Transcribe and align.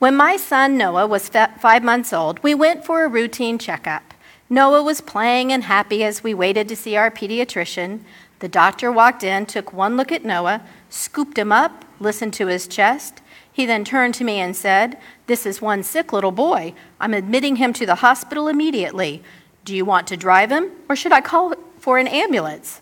When 0.00 0.16
my 0.16 0.38
son 0.38 0.78
Noah 0.78 1.06
was 1.06 1.28
five 1.28 1.84
months 1.84 2.10
old, 2.14 2.42
we 2.42 2.54
went 2.54 2.86
for 2.86 3.04
a 3.04 3.08
routine 3.08 3.58
checkup. 3.58 4.14
Noah 4.48 4.82
was 4.82 5.02
playing 5.02 5.52
and 5.52 5.64
happy 5.64 6.02
as 6.02 6.24
we 6.24 6.32
waited 6.32 6.68
to 6.68 6.74
see 6.74 6.96
our 6.96 7.10
pediatrician. 7.10 8.00
The 8.38 8.48
doctor 8.48 8.90
walked 8.90 9.22
in, 9.22 9.44
took 9.44 9.74
one 9.74 9.98
look 9.98 10.10
at 10.10 10.24
Noah, 10.24 10.62
scooped 10.88 11.36
him 11.36 11.52
up, 11.52 11.84
listened 12.00 12.32
to 12.34 12.46
his 12.46 12.66
chest. 12.66 13.20
He 13.52 13.66
then 13.66 13.84
turned 13.84 14.14
to 14.14 14.24
me 14.24 14.36
and 14.40 14.56
said, 14.56 14.96
This 15.26 15.44
is 15.44 15.60
one 15.60 15.82
sick 15.82 16.14
little 16.14 16.32
boy. 16.32 16.72
I'm 16.98 17.12
admitting 17.12 17.56
him 17.56 17.74
to 17.74 17.84
the 17.84 17.96
hospital 17.96 18.48
immediately. 18.48 19.22
Do 19.66 19.76
you 19.76 19.84
want 19.84 20.06
to 20.06 20.16
drive 20.16 20.50
him, 20.50 20.70
or 20.88 20.96
should 20.96 21.12
I 21.12 21.20
call 21.20 21.52
for 21.78 21.98
an 21.98 22.08
ambulance? 22.08 22.80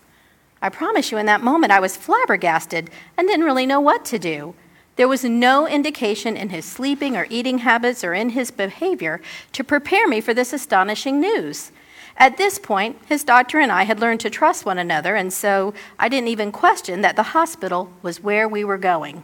I 0.61 0.69
promise 0.69 1.11
you, 1.11 1.17
in 1.17 1.25
that 1.25 1.43
moment, 1.43 1.73
I 1.73 1.81
was 1.81 1.97
flabbergasted 1.97 2.89
and 3.17 3.27
didn't 3.27 3.45
really 3.45 3.65
know 3.65 3.81
what 3.81 4.05
to 4.05 4.17
do. 4.17 4.55
There 4.99 5.07
was 5.07 5.23
no 5.23 5.65
indication 5.65 6.35
in 6.35 6.49
his 6.49 6.65
sleeping 6.65 7.15
or 7.15 7.25
eating 7.29 7.59
habits 7.59 8.03
or 8.03 8.13
in 8.13 8.31
his 8.31 8.51
behavior 8.51 9.21
to 9.53 9.63
prepare 9.63 10.09
me 10.09 10.19
for 10.19 10.33
this 10.33 10.51
astonishing 10.51 11.21
news. 11.21 11.71
At 12.17 12.35
this 12.35 12.59
point, 12.59 12.97
his 13.05 13.23
doctor 13.23 13.59
and 13.59 13.71
I 13.71 13.83
had 13.83 14.01
learned 14.01 14.19
to 14.19 14.29
trust 14.29 14.65
one 14.65 14.77
another, 14.77 15.15
and 15.15 15.31
so 15.31 15.73
I 15.97 16.09
didn't 16.09 16.27
even 16.27 16.51
question 16.51 16.99
that 16.99 17.15
the 17.15 17.31
hospital 17.31 17.93
was 18.01 18.21
where 18.21 18.45
we 18.45 18.65
were 18.65 18.77
going. 18.77 19.23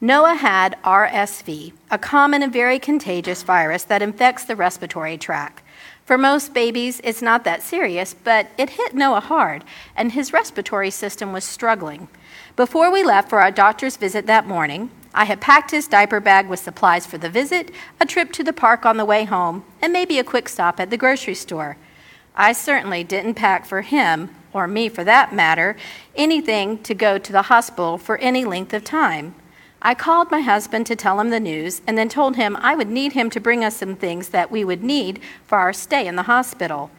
Noah 0.00 0.36
had 0.36 0.78
RSV, 0.84 1.72
a 1.90 1.98
common 1.98 2.40
and 2.40 2.52
very 2.52 2.78
contagious 2.78 3.42
virus 3.42 3.82
that 3.82 4.02
infects 4.02 4.44
the 4.44 4.54
respiratory 4.54 5.18
tract. 5.18 5.64
For 6.04 6.16
most 6.16 6.54
babies, 6.54 7.00
it's 7.02 7.22
not 7.22 7.42
that 7.42 7.64
serious, 7.64 8.14
but 8.14 8.46
it 8.56 8.70
hit 8.70 8.94
Noah 8.94 9.18
hard, 9.18 9.64
and 9.96 10.12
his 10.12 10.32
respiratory 10.32 10.90
system 10.90 11.32
was 11.32 11.42
struggling. 11.42 12.06
Before 12.54 12.92
we 12.92 13.02
left 13.02 13.30
for 13.30 13.40
our 13.40 13.50
doctor's 13.50 13.96
visit 13.96 14.26
that 14.26 14.46
morning, 14.46 14.90
I 15.14 15.24
had 15.24 15.40
packed 15.40 15.70
his 15.70 15.88
diaper 15.88 16.20
bag 16.20 16.48
with 16.48 16.60
supplies 16.60 17.06
for 17.06 17.16
the 17.16 17.30
visit, 17.30 17.70
a 17.98 18.04
trip 18.04 18.30
to 18.32 18.44
the 18.44 18.52
park 18.52 18.84
on 18.84 18.98
the 18.98 19.06
way 19.06 19.24
home, 19.24 19.64
and 19.80 19.90
maybe 19.90 20.18
a 20.18 20.24
quick 20.24 20.50
stop 20.50 20.78
at 20.78 20.90
the 20.90 20.98
grocery 20.98 21.34
store. 21.34 21.78
I 22.36 22.52
certainly 22.52 23.04
didn't 23.04 23.34
pack 23.34 23.64
for 23.64 23.80
him, 23.80 24.34
or 24.52 24.68
me 24.68 24.90
for 24.90 25.02
that 25.02 25.34
matter, 25.34 25.76
anything 26.14 26.82
to 26.82 26.92
go 26.92 27.16
to 27.16 27.32
the 27.32 27.42
hospital 27.42 27.96
for 27.96 28.18
any 28.18 28.44
length 28.44 28.74
of 28.74 28.84
time. 28.84 29.34
I 29.80 29.94
called 29.94 30.30
my 30.30 30.40
husband 30.40 30.86
to 30.88 30.96
tell 30.96 31.20
him 31.20 31.30
the 31.30 31.40
news 31.40 31.80
and 31.86 31.96
then 31.96 32.10
told 32.10 32.36
him 32.36 32.56
I 32.56 32.74
would 32.74 32.88
need 32.88 33.14
him 33.14 33.30
to 33.30 33.40
bring 33.40 33.64
us 33.64 33.76
some 33.78 33.96
things 33.96 34.28
that 34.28 34.50
we 34.50 34.62
would 34.62 34.84
need 34.84 35.20
for 35.46 35.56
our 35.56 35.72
stay 35.72 36.06
in 36.06 36.16
the 36.16 36.24
hospital. 36.24 36.90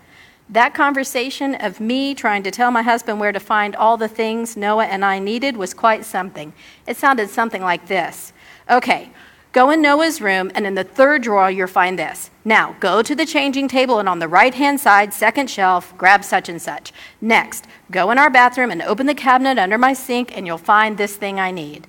That 0.54 0.76
conversation 0.76 1.56
of 1.56 1.80
me 1.80 2.14
trying 2.14 2.44
to 2.44 2.52
tell 2.52 2.70
my 2.70 2.84
husband 2.84 3.20
where 3.20 3.32
to 3.32 3.40
find 3.40 3.76
all 3.76 3.98
the 3.98 4.08
things 4.08 4.56
Noah 4.56 4.86
and 4.86 5.04
I 5.04 5.18
needed 5.18 5.58
was 5.58 5.74
quite 5.74 6.06
something. 6.06 6.54
It 6.86 6.96
sounded 6.96 7.32
something 7.32 7.64
like 7.64 7.88
this 7.88 8.34
Okay, 8.70 9.10
go 9.52 9.72
in 9.72 9.82
Noah's 9.82 10.22
room, 10.22 10.52
and 10.54 10.68
in 10.68 10.76
the 10.76 10.84
third 10.84 11.24
drawer, 11.24 11.50
you'll 11.50 11.66
find 11.66 11.98
this. 11.98 12.30
Now, 12.46 12.76
go 12.80 13.02
to 13.02 13.16
the 13.16 13.26
changing 13.26 13.68
table, 13.68 13.98
and 13.98 14.08
on 14.08 14.20
the 14.20 14.28
right 14.28 14.54
hand 14.54 14.80
side, 14.80 15.12
second 15.12 15.50
shelf, 15.50 15.98
grab 15.98 16.24
such 16.24 16.50
and 16.50 16.62
such. 16.62 16.94
Next, 17.20 17.66
go 17.90 18.12
in 18.12 18.20
our 18.20 18.30
bathroom 18.30 18.70
and 18.70 18.84
open 18.84 19.08
the 19.08 19.16
cabinet 19.16 19.58
under 19.58 19.80
my 19.80 19.94
sink, 19.94 20.38
and 20.38 20.46
you'll 20.46 20.60
find 20.60 21.00
this 21.00 21.16
thing 21.16 21.40
I 21.40 21.50
need. 21.50 21.88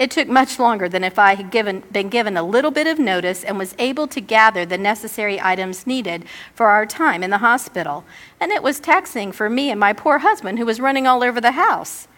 It 0.00 0.10
took 0.10 0.28
much 0.28 0.58
longer 0.58 0.88
than 0.88 1.04
if 1.04 1.18
I 1.18 1.34
had 1.34 1.50
given, 1.50 1.80
been 1.92 2.08
given 2.08 2.38
a 2.38 2.42
little 2.42 2.70
bit 2.70 2.86
of 2.86 2.98
notice 2.98 3.44
and 3.44 3.58
was 3.58 3.74
able 3.78 4.06
to 4.06 4.20
gather 4.22 4.64
the 4.64 4.78
necessary 4.78 5.38
items 5.38 5.86
needed 5.86 6.24
for 6.54 6.68
our 6.68 6.86
time 6.86 7.22
in 7.22 7.28
the 7.28 7.44
hospital. 7.44 8.06
And 8.40 8.50
it 8.50 8.62
was 8.62 8.80
taxing 8.80 9.30
for 9.30 9.50
me 9.50 9.70
and 9.70 9.78
my 9.78 9.92
poor 9.92 10.20
husband, 10.20 10.58
who 10.58 10.64
was 10.64 10.80
running 10.80 11.06
all 11.06 11.22
over 11.22 11.38
the 11.38 11.50
house. 11.50 12.08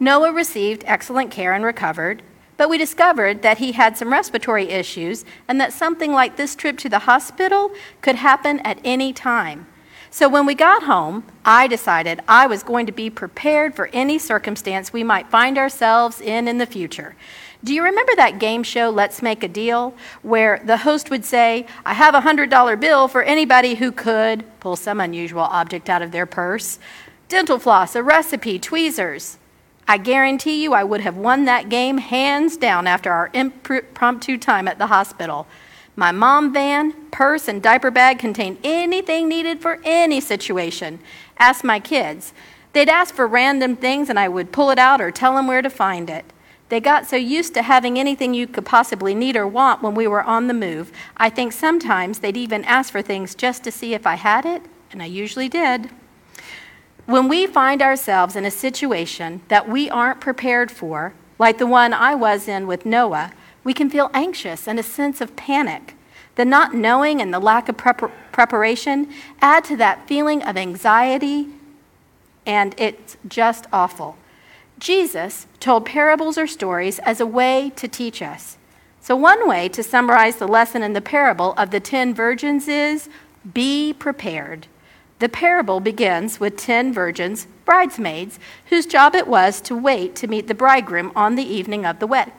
Noah 0.00 0.32
received 0.32 0.82
excellent 0.88 1.30
care 1.30 1.52
and 1.52 1.64
recovered, 1.64 2.24
but 2.56 2.68
we 2.68 2.76
discovered 2.76 3.42
that 3.42 3.58
he 3.58 3.72
had 3.72 3.96
some 3.96 4.12
respiratory 4.12 4.68
issues 4.68 5.24
and 5.46 5.60
that 5.60 5.72
something 5.72 6.10
like 6.10 6.34
this 6.34 6.56
trip 6.56 6.78
to 6.78 6.88
the 6.88 6.98
hospital 7.00 7.70
could 8.02 8.16
happen 8.16 8.58
at 8.64 8.80
any 8.82 9.12
time. 9.12 9.68
So 10.12 10.28
when 10.28 10.44
we 10.44 10.56
got 10.56 10.82
home, 10.82 11.22
I 11.44 11.68
decided 11.68 12.20
I 12.26 12.48
was 12.48 12.64
going 12.64 12.86
to 12.86 12.92
be 12.92 13.10
prepared 13.10 13.76
for 13.76 13.88
any 13.92 14.18
circumstance 14.18 14.92
we 14.92 15.04
might 15.04 15.30
find 15.30 15.56
ourselves 15.56 16.20
in 16.20 16.48
in 16.48 16.58
the 16.58 16.66
future. 16.66 17.14
Do 17.62 17.72
you 17.72 17.84
remember 17.84 18.16
that 18.16 18.40
game 18.40 18.64
show, 18.64 18.90
Let's 18.90 19.22
Make 19.22 19.44
a 19.44 19.48
Deal, 19.48 19.94
where 20.22 20.60
the 20.64 20.78
host 20.78 21.10
would 21.10 21.24
say, 21.24 21.64
I 21.86 21.94
have 21.94 22.16
a 22.16 22.22
$100 22.22 22.80
bill 22.80 23.06
for 23.06 23.22
anybody 23.22 23.76
who 23.76 23.92
could 23.92 24.44
pull 24.58 24.74
some 24.74 25.00
unusual 25.00 25.42
object 25.42 25.88
out 25.88 26.02
of 26.02 26.10
their 26.10 26.26
purse? 26.26 26.80
Dental 27.28 27.60
floss, 27.60 27.94
a 27.94 28.02
recipe, 28.02 28.58
tweezers. 28.58 29.38
I 29.86 29.98
guarantee 29.98 30.62
you 30.62 30.72
I 30.72 30.82
would 30.82 31.02
have 31.02 31.16
won 31.16 31.44
that 31.44 31.68
game 31.68 31.98
hands 31.98 32.56
down 32.56 32.88
after 32.88 33.12
our 33.12 33.30
impromptu 33.32 34.38
time 34.38 34.66
at 34.66 34.78
the 34.78 34.88
hospital. 34.88 35.46
My 35.96 36.12
mom 36.12 36.52
van, 36.52 36.92
purse, 37.10 37.48
and 37.48 37.62
diaper 37.62 37.90
bag 37.90 38.18
contained 38.18 38.58
anything 38.64 39.28
needed 39.28 39.60
for 39.60 39.80
any 39.84 40.20
situation. 40.20 41.00
Ask 41.38 41.64
my 41.64 41.80
kids. 41.80 42.32
They'd 42.72 42.88
ask 42.88 43.14
for 43.14 43.26
random 43.26 43.76
things, 43.76 44.08
and 44.08 44.18
I 44.18 44.28
would 44.28 44.52
pull 44.52 44.70
it 44.70 44.78
out 44.78 45.00
or 45.00 45.10
tell 45.10 45.34
them 45.34 45.46
where 45.46 45.62
to 45.62 45.70
find 45.70 46.08
it. 46.08 46.24
They 46.68 46.78
got 46.78 47.06
so 47.06 47.16
used 47.16 47.52
to 47.54 47.62
having 47.62 47.98
anything 47.98 48.32
you 48.32 48.46
could 48.46 48.64
possibly 48.64 49.12
need 49.12 49.36
or 49.36 49.46
want 49.46 49.82
when 49.82 49.96
we 49.96 50.06
were 50.06 50.22
on 50.22 50.46
the 50.46 50.54
move. 50.54 50.92
I 51.16 51.28
think 51.28 51.52
sometimes 51.52 52.20
they'd 52.20 52.36
even 52.36 52.64
ask 52.64 52.92
for 52.92 53.02
things 53.02 53.34
just 53.34 53.64
to 53.64 53.72
see 53.72 53.92
if 53.92 54.06
I 54.06 54.14
had 54.14 54.46
it, 54.46 54.62
and 54.92 55.02
I 55.02 55.06
usually 55.06 55.48
did. 55.48 55.90
When 57.06 57.26
we 57.26 57.48
find 57.48 57.82
ourselves 57.82 58.36
in 58.36 58.44
a 58.44 58.52
situation 58.52 59.42
that 59.48 59.68
we 59.68 59.90
aren't 59.90 60.20
prepared 60.20 60.70
for, 60.70 61.12
like 61.40 61.58
the 61.58 61.66
one 61.66 61.92
I 61.92 62.14
was 62.14 62.46
in 62.46 62.68
with 62.68 62.86
Noah, 62.86 63.32
we 63.64 63.74
can 63.74 63.90
feel 63.90 64.10
anxious 64.14 64.66
and 64.66 64.78
a 64.78 64.82
sense 64.82 65.20
of 65.20 65.36
panic. 65.36 65.94
The 66.36 66.44
not 66.44 66.74
knowing 66.74 67.20
and 67.20 67.34
the 67.34 67.40
lack 67.40 67.68
of 67.68 67.76
prep- 67.76 68.32
preparation 68.32 69.12
add 69.40 69.64
to 69.64 69.76
that 69.76 70.06
feeling 70.06 70.42
of 70.42 70.56
anxiety, 70.56 71.48
and 72.46 72.74
it's 72.78 73.16
just 73.28 73.66
awful. 73.72 74.16
Jesus 74.78 75.46
told 75.58 75.84
parables 75.84 76.38
or 76.38 76.46
stories 76.46 76.98
as 77.00 77.20
a 77.20 77.26
way 77.26 77.72
to 77.76 77.86
teach 77.86 78.22
us. 78.22 78.56
So, 79.02 79.14
one 79.16 79.46
way 79.46 79.68
to 79.70 79.82
summarize 79.82 80.36
the 80.36 80.48
lesson 80.48 80.82
in 80.82 80.94
the 80.94 81.00
parable 81.00 81.52
of 81.54 81.70
the 81.70 81.80
ten 81.80 82.14
virgins 82.14 82.68
is 82.68 83.08
be 83.52 83.92
prepared. 83.92 84.66
The 85.18 85.28
parable 85.28 85.80
begins 85.80 86.40
with 86.40 86.56
ten 86.56 86.94
virgins, 86.94 87.46
bridesmaids, 87.66 88.38
whose 88.66 88.86
job 88.86 89.14
it 89.14 89.26
was 89.26 89.60
to 89.62 89.76
wait 89.76 90.14
to 90.16 90.26
meet 90.26 90.46
the 90.46 90.54
bridegroom 90.54 91.12
on 91.14 91.34
the 91.34 91.42
evening 91.42 91.84
of 91.84 91.98
the 91.98 92.06
wedding 92.06 92.32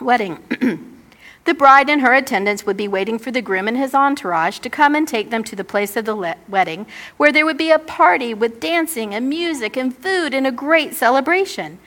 wedding. 0.00 0.38
the 1.44 1.54
bride 1.54 1.88
and 1.88 2.00
her 2.02 2.14
attendants 2.14 2.66
would 2.66 2.76
be 2.76 2.88
waiting 2.88 3.18
for 3.18 3.30
the 3.30 3.42
groom 3.42 3.68
and 3.68 3.76
his 3.76 3.94
entourage 3.94 4.58
to 4.58 4.70
come 4.70 4.94
and 4.94 5.06
take 5.06 5.30
them 5.30 5.44
to 5.44 5.56
the 5.56 5.64
place 5.64 5.96
of 5.96 6.04
the 6.04 6.14
le- 6.14 6.36
wedding, 6.48 6.86
where 7.16 7.32
there 7.32 7.46
would 7.46 7.58
be 7.58 7.70
a 7.70 7.78
party 7.78 8.34
with 8.34 8.60
dancing 8.60 9.14
and 9.14 9.28
music 9.28 9.76
and 9.76 9.96
food 9.96 10.34
and 10.34 10.46
a 10.46 10.52
great 10.52 10.94
celebration. 10.94 11.78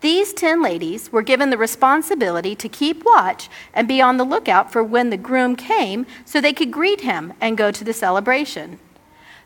These 0.00 0.32
ten 0.32 0.60
ladies 0.60 1.12
were 1.12 1.22
given 1.22 1.50
the 1.50 1.56
responsibility 1.56 2.56
to 2.56 2.68
keep 2.68 3.04
watch 3.04 3.48
and 3.72 3.86
be 3.86 4.02
on 4.02 4.16
the 4.16 4.24
lookout 4.24 4.72
for 4.72 4.82
when 4.82 5.10
the 5.10 5.16
groom 5.16 5.54
came 5.54 6.06
so 6.24 6.40
they 6.40 6.52
could 6.52 6.72
greet 6.72 7.02
him 7.02 7.34
and 7.40 7.56
go 7.56 7.70
to 7.70 7.84
the 7.84 7.92
celebration. 7.92 8.80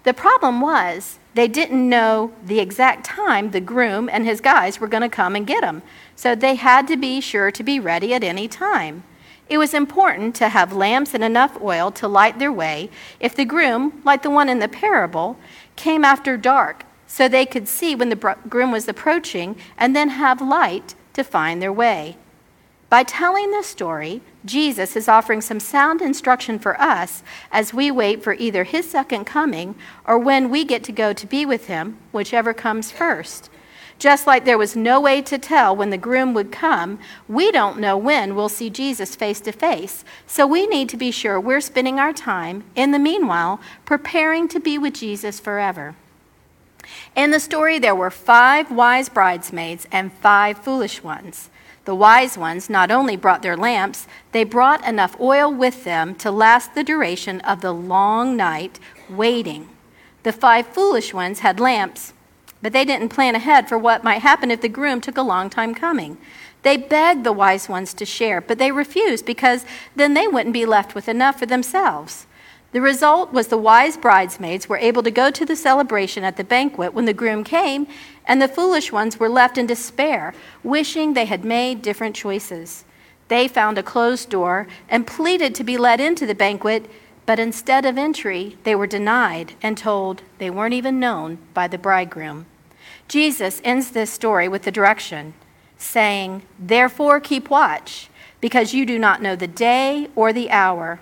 The 0.05 0.15
problem 0.15 0.63
was 0.63 1.19
they 1.37 1.49
didn't 1.49 1.89
know 1.89 2.33
the 2.45 2.61
exact 2.61 3.05
time 3.05 3.51
the 3.51 3.61
groom 3.61 4.09
and 4.11 4.25
his 4.25 4.41
guys 4.41 4.81
were 4.81 4.89
going 4.89 5.03
to 5.03 5.09
come 5.09 5.37
and 5.37 5.47
get 5.47 5.61
them 5.61 5.83
so 6.15 6.35
they 6.35 6.55
had 6.55 6.89
to 6.89 6.97
be 6.97 7.21
sure 7.21 7.51
to 7.51 7.63
be 7.63 7.79
ready 7.79 8.15
at 8.15 8.25
any 8.25 8.49
time. 8.49 9.05
It 9.49 9.59
was 9.59 9.75
important 9.75 10.35
to 10.37 10.49
have 10.49 10.73
lamps 10.73 11.15
and 11.15 11.23
enough 11.23 11.61
oil 11.63 11.93
to 11.93 12.09
light 12.09 12.39
their 12.39 12.53
way 12.53 12.91
if 13.21 13.37
the 13.37 13.45
groom, 13.45 14.01
like 14.05 14.23
the 14.23 14.31
one 14.31 14.49
in 14.49 14.59
the 14.59 14.69
parable, 14.69 15.39
came 15.77 16.05
after 16.05 16.37
dark 16.37 16.85
so 17.07 17.29
they 17.29 17.47
could 17.47 17.69
see 17.69 17.95
when 17.95 18.09
the 18.09 18.37
groom 18.49 18.73
was 18.73 18.89
approaching 18.89 19.57
and 19.79 19.95
then 19.95 20.09
have 20.09 20.41
light 20.41 20.95
to 21.13 21.23
find 21.23 21.63
their 21.63 21.73
way. 21.73 22.17
By 22.89 23.03
telling 23.03 23.51
this 23.51 23.67
story, 23.67 24.21
Jesus 24.45 24.95
is 24.95 25.09
offering 25.09 25.41
some 25.41 25.59
sound 25.59 26.01
instruction 26.01 26.61
for 26.61 26.81
us 26.81 27.25
as 27.51 27.75
we 27.75 27.91
wait 27.91 28.23
for 28.23 28.35
either 28.35 28.63
his 28.63 28.89
second 28.89 29.25
coming 29.25 29.75
or 30.05 30.19
when 30.19 30.51
we 30.51 30.65
get 30.65 30.85
to 30.85 30.93
go 30.93 31.13
to 31.13 31.27
be 31.27 31.45
with 31.45 31.67
him, 31.67 31.99
whichever 32.13 32.55
comes 32.55 32.93
first. 32.93 33.51
Just 33.99 34.27
like 34.27 34.45
there 34.45 34.59
was 34.59 34.77
no 34.77 35.01
way 35.01 35.21
to 35.23 35.39
tell 35.39 35.75
when 35.75 35.91
the 35.91 35.99
groom 35.99 36.33
would 36.35 36.53
come, 36.53 36.99
we 37.27 37.51
don't 37.51 37.81
know 37.81 37.97
when 37.97 38.37
we'll 38.37 38.49
see 38.49 38.71
Jesus 38.71 39.17
face 39.17 39.41
to 39.41 39.53
face. 39.53 40.05
So 40.27 40.47
we 40.47 40.67
need 40.67 40.89
to 40.91 40.97
be 40.97 41.11
sure 41.11 41.41
we're 41.41 41.63
spending 41.63 41.99
our 41.99 42.13
time, 42.13 42.63
in 42.77 42.93
the 42.93 42.99
meanwhile, 42.99 43.59
preparing 43.85 44.49
to 44.49 44.61
be 44.61 44.79
with 44.79 44.95
Jesus 44.95 45.41
forever. 45.41 45.97
In 47.17 47.31
the 47.31 47.41
story, 47.41 47.79
there 47.79 47.95
were 47.95 48.11
five 48.11 48.71
wise 48.71 49.09
bridesmaids 49.09 49.89
and 49.91 50.13
five 50.13 50.59
foolish 50.59 51.03
ones. 51.03 51.49
The 51.87 51.95
wise 51.95 52.37
ones 52.37 52.69
not 52.69 52.91
only 52.91 53.17
brought 53.17 53.43
their 53.43 53.57
lamps, 53.57 54.07
they 54.33 54.45
brought 54.45 54.87
enough 54.87 55.19
oil 55.19 55.53
with 55.53 55.85
them 55.85 56.15
to 56.17 56.31
last 56.31 56.75
the 56.75 56.85
duration 56.85 57.41
of 57.41 57.63
the 57.63 57.73
long 57.73 58.37
night 58.37 58.79
waiting. 59.09 59.71
The 60.23 60.33
five 60.33 60.67
foolish 60.67 61.15
ones 61.15 61.41
had 61.41 61.59
lamps 61.59 62.13
but 62.63 62.73
they 62.73 62.85
didn't 62.85 63.11
plan 63.11 63.35
ahead 63.35 63.69
for 63.69 63.79
what 63.79 64.05
might 64.05 64.23
happen 64.23 64.51
if 64.51 64.61
the 64.61 64.69
groom 64.69 65.01
took 65.01 65.17
a 65.17 65.23
long 65.23 65.51
time 65.51 65.75
coming. 65.75 66.19
They 66.63 66.77
begged 66.77 67.25
the 67.25 67.33
wise 67.33 67.69
ones 67.69 67.95
to 67.95 68.05
share, 68.05 68.41
but 68.41 68.59
they 68.59 68.73
refused 68.73 69.25
because 69.25 69.65
then 69.95 70.15
they 70.15 70.27
wouldn't 70.27 70.53
be 70.53 70.67
left 70.67 70.95
with 70.95 71.09
enough 71.09 71.39
for 71.39 71.47
themselves. 71.47 72.26
The 72.73 72.81
result 72.81 73.33
was 73.33 73.47
the 73.47 73.57
wise 73.57 73.97
bridesmaids 73.97 74.69
were 74.69 74.77
able 74.77 75.03
to 75.03 75.11
go 75.11 75.31
to 75.31 75.47
the 75.47 75.57
celebration 75.57 76.25
at 76.25 76.37
the 76.37 76.45
banquet 76.45 76.93
when 76.93 77.05
the 77.05 77.15
groom 77.15 77.45
came, 77.45 77.87
and 78.27 78.43
the 78.43 78.49
foolish 78.49 78.93
ones 78.93 79.19
were 79.19 79.29
left 79.29 79.57
in 79.57 79.67
despair, 79.67 80.35
wishing 80.63 81.15
they 81.15 81.27
had 81.27 81.45
made 81.45 81.81
different 81.81 82.17
choices. 82.17 82.85
They 83.29 83.49
found 83.49 83.79
a 83.79 83.83
closed 83.83 84.31
door 84.31 84.67
and 84.89 85.07
pleaded 85.07 85.55
to 85.55 85.65
be 85.65 85.79
let 85.79 86.01
into 86.01 86.27
the 86.27 86.35
banquet, 86.35 86.91
but 87.25 87.39
instead 87.39 87.85
of 87.85 87.99
entry, 87.99 88.57
they 88.65 88.75
were 88.75 88.87
denied 88.87 89.55
and 89.63 89.77
told 89.77 90.23
they 90.39 90.51
weren't 90.51 90.75
even 90.75 91.01
known 91.01 91.39
by 91.55 91.67
the 91.67 91.79
bridegroom. 91.79 92.47
Jesus 93.09 93.61
ends 93.65 93.91
this 93.91 94.13
story 94.13 94.49
with 94.49 94.63
the 94.63 94.71
direction, 94.71 95.35
saying, 95.77 96.43
Therefore 96.59 97.21
keep 97.21 97.51
watch, 97.51 98.09
because 98.41 98.75
you 98.75 98.87
do 98.87 98.99
not 98.99 99.23
know 99.23 99.35
the 99.35 99.49
day 99.49 100.09
or 100.15 100.33
the 100.33 100.51
hour. 100.51 101.01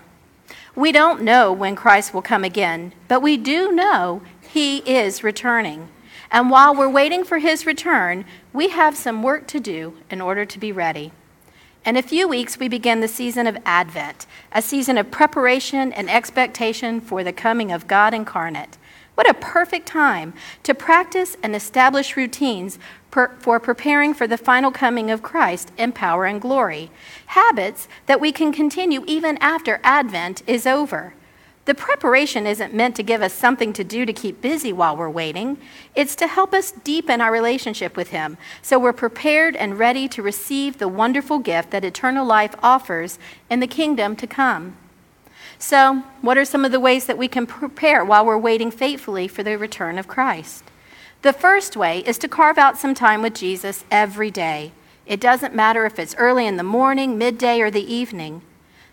We 0.75 0.91
don't 0.91 1.21
know 1.21 1.53
when 1.53 1.77
Christ 1.77 2.13
will 2.13 2.21
come 2.21 2.43
again, 2.43 2.91
but 3.07 3.21
we 3.21 3.37
do 3.37 3.71
know 3.71 4.21
he 4.41 4.79
is 4.79 5.23
returning. 5.23 5.87
And 6.29 6.49
while 6.49 6.75
we're 6.75 6.89
waiting 6.89 7.23
for 7.23 7.37
his 7.37 7.65
return, 7.65 8.25
we 8.51 8.69
have 8.69 8.97
some 8.97 9.23
work 9.23 9.47
to 9.47 9.61
do 9.61 9.97
in 10.09 10.19
order 10.19 10.43
to 10.43 10.59
be 10.59 10.73
ready. 10.73 11.13
In 11.85 11.95
a 11.95 12.01
few 12.01 12.27
weeks, 12.27 12.59
we 12.59 12.67
begin 12.67 12.99
the 12.99 13.07
season 13.07 13.47
of 13.47 13.57
Advent, 13.63 14.25
a 14.51 14.61
season 14.61 14.97
of 14.97 15.11
preparation 15.11 15.93
and 15.93 16.09
expectation 16.09 16.99
for 16.99 17.23
the 17.23 17.31
coming 17.31 17.71
of 17.71 17.87
God 17.87 18.13
incarnate. 18.13 18.77
What 19.13 19.29
a 19.29 19.33
perfect 19.33 19.87
time 19.87 20.33
to 20.63 20.73
practice 20.73 21.37
and 21.41 21.55
establish 21.55 22.17
routines 22.17 22.79
per, 23.15 23.33
for 23.39 23.61
preparing 23.61 24.13
for 24.13 24.27
the 24.27 24.37
final 24.37 24.71
coming 24.71 25.09
of 25.09 25.23
Christ 25.23 25.71
in 25.77 25.93
power 25.93 26.25
and 26.25 26.41
glory. 26.41 26.91
Habits 27.27 27.87
that 28.07 28.19
we 28.19 28.33
can 28.33 28.51
continue 28.51 29.05
even 29.07 29.37
after 29.37 29.79
Advent 29.85 30.43
is 30.45 30.67
over. 30.67 31.13
The 31.63 31.75
preparation 31.75 32.45
isn't 32.45 32.73
meant 32.73 32.93
to 32.97 33.03
give 33.03 33.21
us 33.21 33.31
something 33.31 33.71
to 33.71 33.85
do 33.85 34.05
to 34.05 34.11
keep 34.11 34.41
busy 34.41 34.73
while 34.73 34.97
we're 34.97 35.09
waiting. 35.09 35.57
It's 35.95 36.13
to 36.17 36.27
help 36.27 36.53
us 36.53 36.73
deepen 36.73 37.21
our 37.21 37.31
relationship 37.31 37.95
with 37.95 38.09
Him 38.09 38.37
so 38.61 38.77
we're 38.77 38.91
prepared 38.91 39.55
and 39.55 39.79
ready 39.79 40.09
to 40.09 40.21
receive 40.21 40.77
the 40.77 40.89
wonderful 40.89 41.39
gift 41.39 41.71
that 41.71 41.85
eternal 41.85 42.25
life 42.25 42.53
offers 42.61 43.17
in 43.49 43.61
the 43.61 43.65
kingdom 43.81 44.17
to 44.17 44.27
come. 44.27 44.75
So, 45.57 46.03
what 46.19 46.37
are 46.37 46.43
some 46.43 46.65
of 46.65 46.73
the 46.73 46.81
ways 46.81 47.05
that 47.05 47.17
we 47.17 47.29
can 47.29 47.47
prepare 47.47 48.03
while 48.03 48.25
we're 48.25 48.37
waiting 48.37 48.71
faithfully 48.71 49.29
for 49.29 49.41
the 49.41 49.57
return 49.57 49.97
of 49.97 50.05
Christ? 50.05 50.65
The 51.25 51.33
first 51.33 51.75
way 51.75 52.01
is 52.05 52.19
to 52.19 52.27
carve 52.27 52.59
out 52.59 52.77
some 52.77 52.93
time 52.93 53.23
with 53.23 53.33
Jesus 53.33 53.83
every 53.89 54.29
day. 54.29 54.73
It 55.07 55.19
doesn't 55.19 55.55
matter 55.55 55.87
if 55.87 55.97
it's 55.97 56.13
early 56.19 56.45
in 56.45 56.57
the 56.57 56.61
morning, 56.61 57.17
midday, 57.17 57.61
or 57.61 57.71
the 57.71 57.91
evening. 57.91 58.43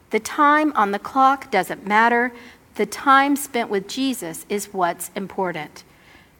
The 0.08 0.19
time 0.19 0.73
on 0.75 0.93
the 0.93 0.99
clock 0.99 1.50
doesn't 1.50 1.87
matter 1.87 2.32
the 2.76 2.87
time 2.87 3.37
spent 3.37 3.69
with 3.69 3.87
Jesus 3.87 4.46
is 4.49 4.73
what's 4.73 5.11
important. 5.14 5.84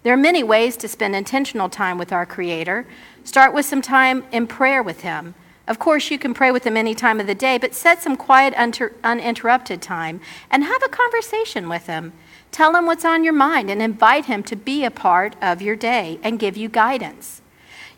There 0.03 0.15
are 0.15 0.17
many 0.17 0.43
ways 0.43 0.79
to 0.79 0.89
spend 0.89 1.15
intentional 1.15 1.69
time 1.69 1.99
with 1.99 2.11
our 2.11 2.25
Creator. 2.25 2.87
Start 3.23 3.53
with 3.53 3.67
some 3.67 3.83
time 3.83 4.25
in 4.33 4.47
prayer 4.47 4.83
with 4.83 5.03
Him. 5.03 5.35
Of 5.69 5.79
course, 5.79 6.11
you 6.11 6.19
can 6.19 6.33
pray 6.33 6.51
with 6.51 6.65
Him 6.65 6.79
any 6.79 6.95
time 6.95 7.21
of 7.21 7.27
the 7.27 7.35
day, 7.35 7.59
but 7.59 7.75
set 7.75 8.03
some 8.03 8.17
quiet, 8.17 8.55
uninterrupted 8.55 9.83
time 9.83 10.23
and 10.51 10.65
have 10.65 10.83
a 10.83 10.89
conversation 10.89 11.69
with 11.69 11.87
Him. 11.87 12.15
Tell 12.53 12.77
Him 12.77 12.87
what's 12.87 13.05
on 13.05 13.25
your 13.25 13.33
mind 13.33 13.71
and 13.71 13.83
invite 13.83 14.27
Him 14.27 14.43
to 14.45 14.55
be 14.55 14.85
a 14.85 14.91
part 14.91 15.35
of 15.43 15.61
your 15.61 15.75
day 15.75 16.21
and 16.23 16.39
give 16.39 16.57
you 16.57 16.69
guidance. 16.69 17.43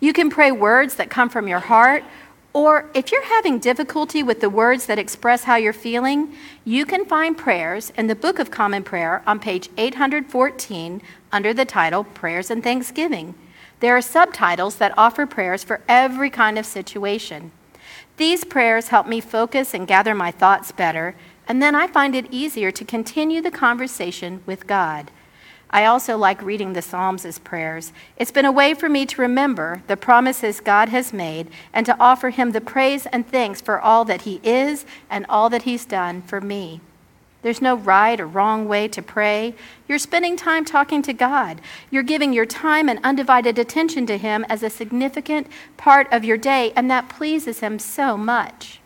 You 0.00 0.12
can 0.12 0.30
pray 0.30 0.52
words 0.52 0.94
that 0.94 1.10
come 1.10 1.28
from 1.28 1.48
your 1.48 1.58
heart 1.58 2.04
or 2.54 2.88
if 2.94 3.10
you're 3.10 3.24
having 3.24 3.58
difficulty 3.58 4.22
with 4.22 4.40
the 4.40 4.48
words 4.48 4.86
that 4.86 4.98
express 4.98 5.42
how 5.42 5.56
you're 5.56 5.72
feeling, 5.72 6.32
you 6.64 6.86
can 6.86 7.04
find 7.04 7.36
prayers 7.36 7.92
in 7.98 8.06
the 8.06 8.14
Book 8.14 8.38
of 8.38 8.52
Common 8.52 8.84
Prayer 8.84 9.24
on 9.26 9.40
page 9.40 9.68
814 9.76 11.02
under 11.32 11.52
the 11.52 11.64
title 11.64 12.04
Prayers 12.04 12.52
and 12.52 12.62
Thanksgiving. 12.62 13.34
There 13.80 13.96
are 13.96 14.00
subtitles 14.00 14.76
that 14.76 14.96
offer 14.96 15.26
prayers 15.26 15.64
for 15.64 15.80
every 15.88 16.30
kind 16.30 16.56
of 16.56 16.64
situation. 16.64 17.50
These 18.18 18.44
prayers 18.44 18.88
help 18.88 19.08
me 19.08 19.20
focus 19.20 19.74
and 19.74 19.88
gather 19.88 20.14
my 20.14 20.30
thoughts 20.30 20.70
better, 20.70 21.16
and 21.46 21.62
then 21.62 21.74
I 21.74 21.86
find 21.86 22.14
it 22.14 22.26
easier 22.30 22.70
to 22.70 22.84
continue 22.84 23.40
the 23.40 23.50
conversation 23.50 24.42
with 24.46 24.66
God. 24.66 25.10
I 25.70 25.86
also 25.86 26.16
like 26.16 26.40
reading 26.40 26.72
the 26.72 26.82
Psalms 26.82 27.24
as 27.24 27.40
prayers. 27.40 27.92
It's 28.16 28.30
been 28.30 28.44
a 28.44 28.52
way 28.52 28.74
for 28.74 28.88
me 28.88 29.06
to 29.06 29.20
remember 29.20 29.82
the 29.88 29.96
promises 29.96 30.60
God 30.60 30.88
has 30.90 31.12
made 31.12 31.48
and 31.72 31.84
to 31.86 31.98
offer 31.98 32.30
Him 32.30 32.52
the 32.52 32.60
praise 32.60 33.06
and 33.06 33.26
thanks 33.26 33.60
for 33.60 33.80
all 33.80 34.04
that 34.04 34.22
He 34.22 34.40
is 34.44 34.86
and 35.10 35.26
all 35.28 35.50
that 35.50 35.62
He's 35.62 35.84
done 35.84 36.22
for 36.22 36.40
me. 36.40 36.80
There's 37.42 37.60
no 37.60 37.76
right 37.76 38.18
or 38.20 38.26
wrong 38.26 38.68
way 38.68 38.88
to 38.88 39.02
pray. 39.02 39.54
You're 39.88 39.98
spending 39.98 40.36
time 40.36 40.64
talking 40.64 41.02
to 41.02 41.12
God. 41.12 41.60
You're 41.90 42.02
giving 42.02 42.32
your 42.32 42.46
time 42.46 42.88
and 42.88 43.00
undivided 43.02 43.58
attention 43.58 44.06
to 44.06 44.16
Him 44.16 44.46
as 44.48 44.62
a 44.62 44.70
significant 44.70 45.48
part 45.76 46.06
of 46.10 46.24
your 46.24 46.38
day, 46.38 46.72
and 46.74 46.90
that 46.90 47.10
pleases 47.10 47.60
Him 47.60 47.78
so 47.78 48.16
much. 48.16 48.80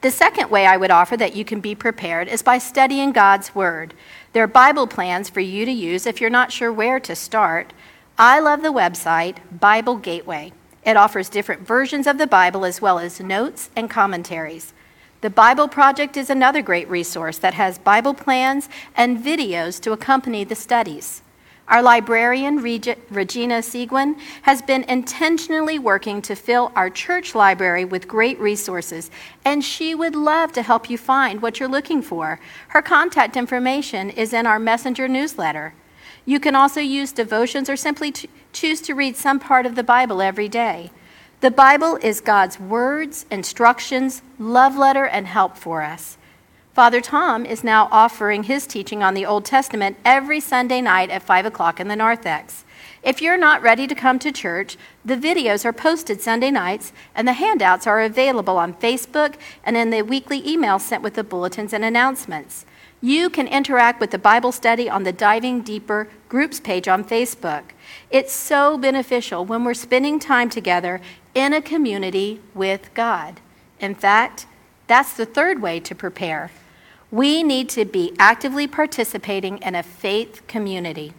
The 0.00 0.10
second 0.10 0.50
way 0.50 0.66
I 0.66 0.76
would 0.76 0.90
offer 0.90 1.16
that 1.16 1.36
you 1.36 1.44
can 1.44 1.60
be 1.60 1.74
prepared 1.74 2.28
is 2.28 2.42
by 2.42 2.58
studying 2.58 3.12
God's 3.12 3.54
Word. 3.54 3.94
There 4.32 4.44
are 4.44 4.48
Bible 4.48 4.86
plans 4.86 5.28
for 5.28 5.40
you 5.40 5.64
to 5.64 5.70
use 5.70 6.06
if 6.06 6.20
you're 6.20 6.30
not 6.30 6.52
sure 6.52 6.72
where 6.72 7.00
to 7.00 7.14
start. 7.16 7.72
I 8.18 8.40
love 8.40 8.62
the 8.62 8.72
website 8.72 9.38
Bible 9.50 9.96
Gateway. 9.96 10.52
It 10.84 10.96
offers 10.96 11.28
different 11.28 11.66
versions 11.66 12.06
of 12.06 12.18
the 12.18 12.26
Bible 12.26 12.64
as 12.64 12.80
well 12.80 12.98
as 12.98 13.20
notes 13.20 13.70
and 13.74 13.90
commentaries. 13.90 14.72
The 15.20 15.30
Bible 15.30 15.66
Project 15.66 16.16
is 16.16 16.30
another 16.30 16.62
great 16.62 16.88
resource 16.88 17.38
that 17.38 17.54
has 17.54 17.78
Bible 17.78 18.14
plans 18.14 18.68
and 18.94 19.18
videos 19.18 19.80
to 19.80 19.92
accompany 19.92 20.44
the 20.44 20.54
studies. 20.54 21.22
Our 21.68 21.82
librarian, 21.82 22.58
Regina 22.58 23.60
Seguin, 23.60 24.16
has 24.42 24.62
been 24.62 24.84
intentionally 24.84 25.80
working 25.80 26.22
to 26.22 26.36
fill 26.36 26.70
our 26.76 26.88
church 26.88 27.34
library 27.34 27.84
with 27.84 28.06
great 28.06 28.38
resources, 28.38 29.10
and 29.44 29.64
she 29.64 29.92
would 29.92 30.14
love 30.14 30.52
to 30.52 30.62
help 30.62 30.88
you 30.88 30.96
find 30.96 31.42
what 31.42 31.58
you're 31.58 31.68
looking 31.68 32.02
for. 32.02 32.38
Her 32.68 32.82
contact 32.82 33.36
information 33.36 34.10
is 34.10 34.32
in 34.32 34.46
our 34.46 34.60
messenger 34.60 35.08
newsletter. 35.08 35.74
You 36.24 36.38
can 36.38 36.54
also 36.54 36.80
use 36.80 37.10
devotions 37.10 37.68
or 37.68 37.76
simply 37.76 38.14
choose 38.52 38.80
to 38.82 38.94
read 38.94 39.16
some 39.16 39.40
part 39.40 39.66
of 39.66 39.74
the 39.74 39.82
Bible 39.82 40.22
every 40.22 40.48
day. 40.48 40.92
The 41.40 41.50
Bible 41.50 41.98
is 42.00 42.20
God's 42.20 42.60
words, 42.60 43.26
instructions, 43.30 44.22
love 44.38 44.76
letter, 44.76 45.04
and 45.04 45.26
help 45.26 45.56
for 45.56 45.82
us. 45.82 46.16
Father 46.76 47.00
Tom 47.00 47.46
is 47.46 47.64
now 47.64 47.88
offering 47.90 48.42
his 48.42 48.66
teaching 48.66 49.02
on 49.02 49.14
the 49.14 49.24
Old 49.24 49.46
Testament 49.46 49.96
every 50.04 50.40
Sunday 50.40 50.82
night 50.82 51.08
at 51.08 51.22
5 51.22 51.46
o'clock 51.46 51.80
in 51.80 51.88
the 51.88 51.96
narthex. 51.96 52.66
If 53.02 53.22
you're 53.22 53.38
not 53.38 53.62
ready 53.62 53.86
to 53.86 53.94
come 53.94 54.18
to 54.18 54.30
church, 54.30 54.76
the 55.02 55.16
videos 55.16 55.64
are 55.64 55.72
posted 55.72 56.20
Sunday 56.20 56.50
nights, 56.50 56.92
and 57.14 57.26
the 57.26 57.32
handouts 57.32 57.86
are 57.86 58.02
available 58.02 58.58
on 58.58 58.74
Facebook 58.74 59.36
and 59.64 59.74
in 59.74 59.88
the 59.88 60.02
weekly 60.02 60.46
email 60.46 60.78
sent 60.78 61.02
with 61.02 61.14
the 61.14 61.24
bulletins 61.24 61.72
and 61.72 61.82
announcements. 61.82 62.66
You 63.00 63.30
can 63.30 63.48
interact 63.48 63.98
with 63.98 64.10
the 64.10 64.18
Bible 64.18 64.52
study 64.52 64.86
on 64.86 65.04
the 65.04 65.12
Diving 65.14 65.62
Deeper 65.62 66.08
groups 66.28 66.60
page 66.60 66.88
on 66.88 67.04
Facebook. 67.04 67.62
It's 68.10 68.34
so 68.34 68.76
beneficial 68.76 69.46
when 69.46 69.64
we're 69.64 69.72
spending 69.72 70.18
time 70.18 70.50
together 70.50 71.00
in 71.34 71.54
a 71.54 71.62
community 71.62 72.42
with 72.54 72.92
God. 72.92 73.40
In 73.80 73.94
fact, 73.94 74.44
that's 74.86 75.14
the 75.14 75.24
third 75.24 75.62
way 75.62 75.80
to 75.80 75.94
prepare. 75.94 76.50
We 77.10 77.44
need 77.44 77.68
to 77.70 77.84
be 77.84 78.14
actively 78.18 78.66
participating 78.66 79.58
in 79.58 79.74
a 79.76 79.82
faith 79.82 80.42
community. 80.48 81.12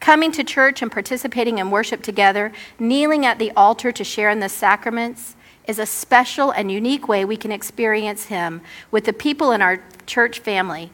Coming 0.00 0.32
to 0.32 0.42
church 0.42 0.82
and 0.82 0.90
participating 0.90 1.58
in 1.58 1.70
worship 1.70 2.02
together, 2.02 2.52
kneeling 2.78 3.24
at 3.24 3.38
the 3.38 3.52
altar 3.52 3.92
to 3.92 4.02
share 4.02 4.30
in 4.30 4.40
the 4.40 4.48
sacraments, 4.48 5.36
is 5.68 5.78
a 5.78 5.86
special 5.86 6.50
and 6.50 6.72
unique 6.72 7.06
way 7.06 7.24
we 7.24 7.36
can 7.36 7.52
experience 7.52 8.24
Him 8.26 8.62
with 8.90 9.04
the 9.04 9.12
people 9.12 9.52
in 9.52 9.62
our 9.62 9.80
church 10.06 10.40
family. 10.40 10.90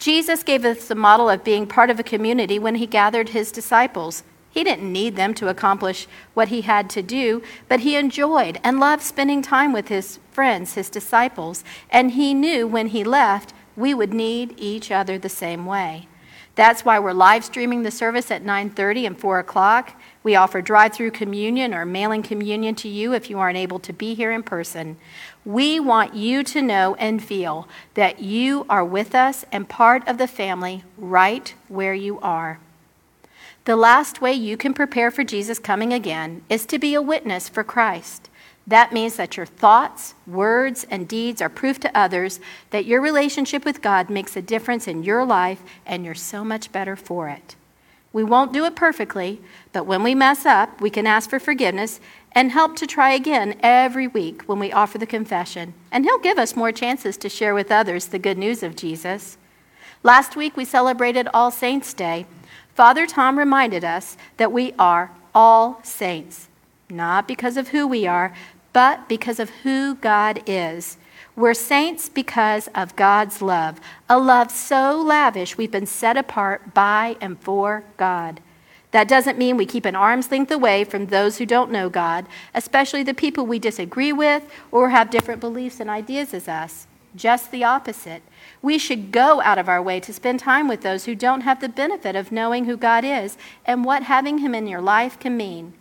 Jesus 0.00 0.42
gave 0.42 0.64
us 0.64 0.88
the 0.88 0.96
model 0.96 1.30
of 1.30 1.44
being 1.44 1.66
part 1.66 1.90
of 1.90 2.00
a 2.00 2.04
community 2.04 2.58
when 2.58 2.74
He 2.74 2.86
gathered 2.86 3.28
His 3.28 3.52
disciples. 3.52 4.24
He 4.50 4.64
didn't 4.64 4.92
need 4.92 5.14
them 5.14 5.32
to 5.34 5.48
accomplish 5.48 6.08
what 6.34 6.48
He 6.48 6.62
had 6.62 6.90
to 6.90 7.02
do, 7.02 7.40
but 7.68 7.80
He 7.80 7.94
enjoyed 7.94 8.58
and 8.64 8.80
loved 8.80 9.04
spending 9.04 9.42
time 9.42 9.72
with 9.72 9.86
His 9.86 10.18
friends, 10.32 10.74
His 10.74 10.90
disciples, 10.90 11.62
and 11.88 12.10
He 12.10 12.34
knew 12.34 12.66
when 12.66 12.88
He 12.88 13.04
left 13.04 13.54
we 13.80 13.94
would 13.94 14.14
need 14.14 14.54
each 14.58 14.90
other 14.90 15.18
the 15.18 15.28
same 15.28 15.66
way. 15.66 16.06
That's 16.54 16.84
why 16.84 16.98
we're 16.98 17.12
live 17.12 17.44
streaming 17.44 17.82
the 17.82 17.90
service 17.90 18.30
at 18.30 18.44
9:30 18.44 19.06
and 19.06 19.18
4 19.18 19.38
o'clock. 19.38 19.94
We 20.22 20.36
offer 20.36 20.60
drive-through 20.60 21.12
communion 21.12 21.72
or 21.72 21.86
mailing 21.86 22.22
communion 22.22 22.74
to 22.76 22.88
you 22.88 23.14
if 23.14 23.30
you 23.30 23.38
aren't 23.38 23.56
able 23.56 23.78
to 23.78 23.92
be 23.92 24.14
here 24.14 24.30
in 24.30 24.42
person. 24.42 24.96
We 25.44 25.80
want 25.80 26.14
you 26.14 26.42
to 26.44 26.60
know 26.60 26.96
and 26.96 27.22
feel 27.22 27.66
that 27.94 28.20
you 28.20 28.66
are 28.68 28.84
with 28.84 29.14
us 29.14 29.46
and 29.50 29.68
part 29.68 30.06
of 30.06 30.18
the 30.18 30.26
family 30.26 30.84
right 30.98 31.54
where 31.68 31.94
you 31.94 32.20
are. 32.20 32.58
The 33.64 33.76
last 33.76 34.20
way 34.20 34.32
you 34.32 34.56
can 34.56 34.74
prepare 34.74 35.10
for 35.10 35.24
Jesus 35.24 35.58
coming 35.58 35.92
again 35.92 36.42
is 36.48 36.66
to 36.66 36.78
be 36.78 36.94
a 36.94 37.02
witness 37.02 37.48
for 37.48 37.62
Christ. 37.62 38.28
That 38.70 38.92
means 38.92 39.16
that 39.16 39.36
your 39.36 39.46
thoughts, 39.46 40.14
words, 40.28 40.86
and 40.88 41.08
deeds 41.08 41.42
are 41.42 41.48
proof 41.48 41.80
to 41.80 41.98
others 41.98 42.38
that 42.70 42.84
your 42.84 43.00
relationship 43.00 43.64
with 43.64 43.82
God 43.82 44.08
makes 44.08 44.36
a 44.36 44.42
difference 44.42 44.86
in 44.86 45.02
your 45.02 45.24
life 45.24 45.60
and 45.84 46.04
you're 46.04 46.14
so 46.14 46.44
much 46.44 46.70
better 46.70 46.94
for 46.94 47.28
it. 47.28 47.56
We 48.12 48.22
won't 48.22 48.52
do 48.52 48.64
it 48.66 48.76
perfectly, 48.76 49.40
but 49.72 49.86
when 49.86 50.04
we 50.04 50.14
mess 50.14 50.46
up, 50.46 50.80
we 50.80 50.88
can 50.88 51.04
ask 51.04 51.28
for 51.28 51.40
forgiveness 51.40 51.98
and 52.30 52.52
help 52.52 52.76
to 52.76 52.86
try 52.86 53.10
again 53.10 53.58
every 53.60 54.06
week 54.06 54.42
when 54.42 54.60
we 54.60 54.70
offer 54.70 54.98
the 54.98 55.06
confession. 55.06 55.74
And 55.90 56.04
He'll 56.04 56.18
give 56.20 56.38
us 56.38 56.54
more 56.54 56.70
chances 56.70 57.16
to 57.16 57.28
share 57.28 57.56
with 57.56 57.72
others 57.72 58.06
the 58.06 58.20
good 58.20 58.38
news 58.38 58.62
of 58.62 58.76
Jesus. 58.76 59.36
Last 60.04 60.36
week, 60.36 60.56
we 60.56 60.64
celebrated 60.64 61.26
All 61.34 61.50
Saints' 61.50 61.92
Day. 61.92 62.24
Father 62.76 63.04
Tom 63.08 63.36
reminded 63.36 63.82
us 63.82 64.16
that 64.36 64.52
we 64.52 64.74
are 64.78 65.10
all 65.34 65.80
saints, 65.82 66.46
not 66.88 67.26
because 67.26 67.56
of 67.56 67.68
who 67.68 67.88
we 67.88 68.06
are, 68.06 68.32
but 68.72 69.08
because 69.08 69.40
of 69.40 69.50
who 69.62 69.94
God 69.96 70.42
is. 70.46 70.96
We're 71.36 71.54
saints 71.54 72.08
because 72.08 72.68
of 72.74 72.96
God's 72.96 73.40
love, 73.40 73.80
a 74.08 74.18
love 74.18 74.50
so 74.50 75.00
lavish 75.00 75.56
we've 75.56 75.70
been 75.70 75.86
set 75.86 76.16
apart 76.16 76.74
by 76.74 77.16
and 77.20 77.40
for 77.40 77.84
God. 77.96 78.40
That 78.90 79.08
doesn't 79.08 79.38
mean 79.38 79.56
we 79.56 79.66
keep 79.66 79.84
an 79.84 79.94
arm's 79.94 80.30
length 80.30 80.50
away 80.50 80.82
from 80.84 81.06
those 81.06 81.38
who 81.38 81.46
don't 81.46 81.70
know 81.70 81.88
God, 81.88 82.26
especially 82.54 83.02
the 83.04 83.14
people 83.14 83.46
we 83.46 83.58
disagree 83.60 84.12
with 84.12 84.42
or 84.72 84.90
have 84.90 85.10
different 85.10 85.40
beliefs 85.40 85.78
and 85.78 85.88
ideas 85.88 86.34
as 86.34 86.48
us. 86.48 86.86
Just 87.14 87.50
the 87.50 87.64
opposite. 87.64 88.22
We 88.62 88.78
should 88.78 89.12
go 89.12 89.40
out 89.42 89.58
of 89.58 89.68
our 89.68 89.82
way 89.82 90.00
to 90.00 90.12
spend 90.12 90.40
time 90.40 90.68
with 90.68 90.82
those 90.82 91.04
who 91.04 91.14
don't 91.14 91.42
have 91.42 91.60
the 91.60 91.68
benefit 91.68 92.16
of 92.16 92.32
knowing 92.32 92.64
who 92.64 92.76
God 92.76 93.04
is 93.04 93.36
and 93.64 93.84
what 93.84 94.04
having 94.04 94.38
Him 94.38 94.54
in 94.54 94.66
your 94.66 94.80
life 94.80 95.18
can 95.18 95.36
mean. 95.36 95.72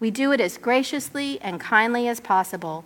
We 0.00 0.10
do 0.10 0.32
it 0.32 0.40
as 0.40 0.58
graciously 0.58 1.40
and 1.40 1.60
kindly 1.60 2.06
as 2.08 2.20
possible. 2.20 2.84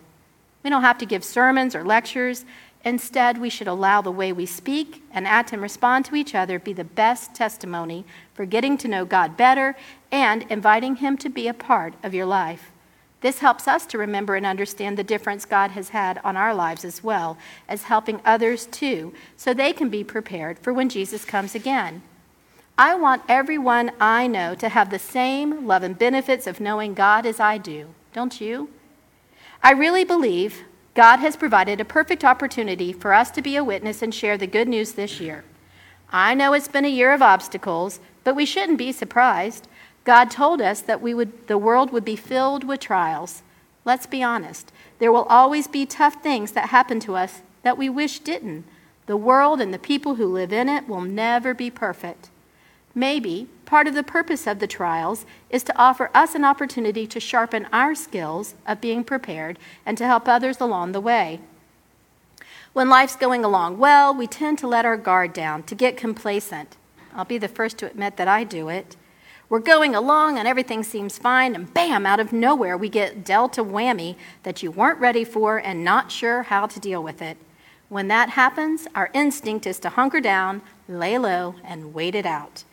We 0.62 0.70
don't 0.70 0.82
have 0.82 0.98
to 0.98 1.06
give 1.06 1.24
sermons 1.24 1.74
or 1.74 1.84
lectures. 1.84 2.44
Instead, 2.84 3.38
we 3.38 3.50
should 3.50 3.68
allow 3.68 4.00
the 4.00 4.10
way 4.10 4.32
we 4.32 4.46
speak 4.46 5.02
and 5.12 5.26
act 5.26 5.52
and 5.52 5.60
respond 5.60 6.04
to 6.06 6.16
each 6.16 6.34
other 6.34 6.58
be 6.58 6.72
the 6.72 6.84
best 6.84 7.34
testimony 7.34 8.04
for 8.34 8.46
getting 8.46 8.76
to 8.78 8.88
know 8.88 9.04
God 9.04 9.36
better 9.36 9.76
and 10.10 10.44
inviting 10.50 10.96
Him 10.96 11.16
to 11.18 11.28
be 11.28 11.46
a 11.48 11.54
part 11.54 11.94
of 12.02 12.14
your 12.14 12.26
life. 12.26 12.72
This 13.20 13.38
helps 13.38 13.68
us 13.68 13.86
to 13.86 13.98
remember 13.98 14.34
and 14.34 14.44
understand 14.44 14.98
the 14.98 15.04
difference 15.04 15.44
God 15.44 15.72
has 15.72 15.90
had 15.90 16.20
on 16.24 16.36
our 16.36 16.52
lives 16.52 16.84
as 16.84 17.04
well 17.04 17.38
as 17.68 17.84
helping 17.84 18.20
others 18.24 18.66
too, 18.66 19.14
so 19.36 19.54
they 19.54 19.72
can 19.72 19.88
be 19.88 20.02
prepared 20.02 20.58
for 20.58 20.72
when 20.72 20.88
Jesus 20.88 21.24
comes 21.24 21.54
again. 21.54 22.02
I 22.82 22.96
want 22.96 23.22
everyone 23.28 23.92
I 24.00 24.26
know 24.26 24.56
to 24.56 24.68
have 24.68 24.90
the 24.90 24.98
same 24.98 25.68
love 25.68 25.84
and 25.84 25.96
benefits 25.96 26.48
of 26.48 26.58
knowing 26.58 26.94
God 26.94 27.24
as 27.24 27.38
I 27.38 27.56
do. 27.56 27.94
Don't 28.12 28.40
you? 28.40 28.70
I 29.62 29.70
really 29.70 30.02
believe 30.02 30.64
God 30.96 31.20
has 31.20 31.36
provided 31.36 31.80
a 31.80 31.84
perfect 31.84 32.24
opportunity 32.24 32.92
for 32.92 33.14
us 33.14 33.30
to 33.30 33.40
be 33.40 33.54
a 33.54 33.62
witness 33.62 34.02
and 34.02 34.12
share 34.12 34.36
the 34.36 34.48
good 34.48 34.66
news 34.66 34.94
this 34.94 35.20
year. 35.20 35.44
I 36.10 36.34
know 36.34 36.54
it's 36.54 36.66
been 36.66 36.84
a 36.84 36.88
year 36.88 37.12
of 37.12 37.22
obstacles, 37.22 38.00
but 38.24 38.34
we 38.34 38.44
shouldn't 38.44 38.78
be 38.78 38.90
surprised. 38.90 39.68
God 40.02 40.28
told 40.28 40.60
us 40.60 40.80
that 40.80 41.00
we 41.00 41.14
would, 41.14 41.46
the 41.46 41.58
world 41.58 41.92
would 41.92 42.04
be 42.04 42.16
filled 42.16 42.64
with 42.64 42.80
trials. 42.80 43.44
Let's 43.84 44.06
be 44.06 44.24
honest. 44.24 44.72
There 44.98 45.12
will 45.12 45.26
always 45.26 45.68
be 45.68 45.86
tough 45.86 46.20
things 46.20 46.50
that 46.50 46.70
happen 46.70 46.98
to 46.98 47.14
us 47.14 47.42
that 47.62 47.78
we 47.78 47.88
wish 47.88 48.18
didn't. 48.18 48.64
The 49.06 49.16
world 49.16 49.60
and 49.60 49.72
the 49.72 49.78
people 49.78 50.16
who 50.16 50.26
live 50.26 50.52
in 50.52 50.68
it 50.68 50.88
will 50.88 51.02
never 51.02 51.54
be 51.54 51.70
perfect. 51.70 52.30
Maybe 52.94 53.48
part 53.64 53.86
of 53.86 53.94
the 53.94 54.02
purpose 54.02 54.46
of 54.46 54.58
the 54.58 54.66
trials 54.66 55.24
is 55.48 55.62
to 55.64 55.78
offer 55.78 56.10
us 56.14 56.34
an 56.34 56.44
opportunity 56.44 57.06
to 57.06 57.20
sharpen 57.20 57.66
our 57.72 57.94
skills 57.94 58.54
of 58.66 58.82
being 58.82 59.02
prepared 59.02 59.58
and 59.86 59.96
to 59.96 60.06
help 60.06 60.28
others 60.28 60.60
along 60.60 60.92
the 60.92 61.00
way. 61.00 61.40
When 62.74 62.88
life's 62.88 63.16
going 63.16 63.44
along 63.44 63.78
well, 63.78 64.14
we 64.14 64.26
tend 64.26 64.58
to 64.58 64.66
let 64.66 64.84
our 64.84 64.96
guard 64.96 65.32
down, 65.32 65.62
to 65.64 65.74
get 65.74 65.96
complacent. 65.96 66.76
I'll 67.14 67.24
be 67.24 67.38
the 67.38 67.48
first 67.48 67.78
to 67.78 67.86
admit 67.86 68.16
that 68.16 68.28
I 68.28 68.44
do 68.44 68.68
it. 68.68 68.96
We're 69.48 69.58
going 69.58 69.94
along 69.94 70.38
and 70.38 70.48
everything 70.48 70.82
seems 70.82 71.18
fine, 71.18 71.54
and 71.54 71.72
bam, 71.72 72.06
out 72.06 72.20
of 72.20 72.32
nowhere, 72.32 72.76
we 72.76 72.88
get 72.88 73.24
dealt 73.24 73.58
a 73.58 73.64
whammy 73.64 74.16
that 74.44 74.62
you 74.62 74.70
weren't 74.70 75.00
ready 75.00 75.24
for 75.24 75.58
and 75.58 75.84
not 75.84 76.10
sure 76.10 76.44
how 76.44 76.66
to 76.66 76.80
deal 76.80 77.02
with 77.02 77.20
it. 77.20 77.36
When 77.90 78.08
that 78.08 78.30
happens, 78.30 78.86
our 78.94 79.10
instinct 79.12 79.66
is 79.66 79.78
to 79.80 79.90
hunker 79.90 80.22
down, 80.22 80.62
lay 80.88 81.18
low, 81.18 81.56
and 81.62 81.92
wait 81.92 82.14
it 82.14 82.24
out. 82.24 82.64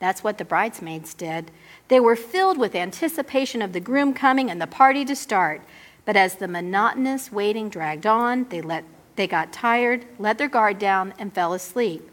That's 0.00 0.24
what 0.24 0.38
the 0.38 0.44
bridesmaids 0.44 1.14
did. 1.14 1.50
They 1.88 2.00
were 2.00 2.16
filled 2.16 2.58
with 2.58 2.74
anticipation 2.74 3.62
of 3.62 3.72
the 3.72 3.80
groom 3.80 4.14
coming 4.14 4.50
and 4.50 4.60
the 4.60 4.66
party 4.66 5.04
to 5.04 5.14
start. 5.14 5.60
But 6.06 6.16
as 6.16 6.36
the 6.36 6.48
monotonous 6.48 7.30
waiting 7.30 7.68
dragged 7.68 8.06
on, 8.06 8.46
they, 8.48 8.62
let, 8.62 8.84
they 9.16 9.26
got 9.26 9.52
tired, 9.52 10.06
let 10.18 10.38
their 10.38 10.48
guard 10.48 10.78
down, 10.78 11.12
and 11.18 11.32
fell 11.32 11.52
asleep. 11.52 12.10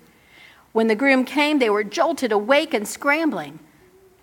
When 0.74 0.88
the 0.88 0.96
groom 0.96 1.24
came, 1.24 1.60
they 1.60 1.70
were 1.70 1.84
jolted 1.84 2.32
awake 2.32 2.74
and 2.74 2.88
scrambling. 2.88 3.60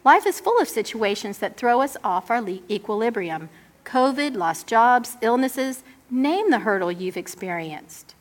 Life 0.04 0.26
is 0.26 0.40
full 0.40 0.60
of 0.60 0.68
situations 0.68 1.38
that 1.38 1.56
throw 1.56 1.80
us 1.80 1.96
off 2.04 2.30
our 2.30 2.46
equilibrium 2.70 3.48
COVID, 3.86 4.34
lost 4.34 4.66
jobs, 4.66 5.16
illnesses, 5.20 5.82
name 6.10 6.50
the 6.50 6.60
hurdle 6.60 6.92
you've 6.92 7.16
experienced. 7.16 8.14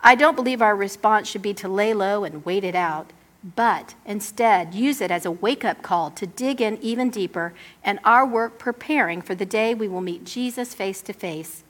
I 0.00 0.14
don't 0.14 0.36
believe 0.36 0.62
our 0.62 0.74
response 0.74 1.28
should 1.28 1.42
be 1.42 1.54
to 1.54 1.68
lay 1.68 1.94
low 1.94 2.24
and 2.24 2.44
wait 2.44 2.64
it 2.64 2.74
out 2.74 3.12
but 3.42 3.94
instead 4.04 4.74
use 4.74 5.00
it 5.00 5.10
as 5.10 5.24
a 5.24 5.30
wake 5.30 5.64
up 5.64 5.82
call 5.82 6.10
to 6.10 6.26
dig 6.26 6.60
in 6.60 6.76
even 6.82 7.08
deeper 7.08 7.54
and 7.84 8.00
our 8.04 8.26
work 8.26 8.58
preparing 8.58 9.22
for 9.22 9.34
the 9.34 9.46
day 9.46 9.74
we 9.74 9.86
will 9.86 10.00
meet 10.00 10.24
Jesus 10.24 10.74
face 10.74 11.00
to 11.02 11.12
face. 11.12 11.62